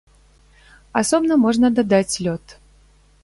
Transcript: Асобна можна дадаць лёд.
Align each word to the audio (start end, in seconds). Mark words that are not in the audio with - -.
Асобна 1.01 1.37
можна 1.45 1.67
дадаць 1.79 2.19
лёд. 2.29 2.43